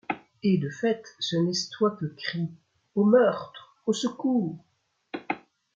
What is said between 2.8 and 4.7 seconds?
Au meurtre! au secours!